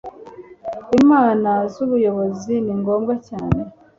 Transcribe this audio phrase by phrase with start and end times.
[0.97, 3.59] inama zubuyobozi ningombwa cyane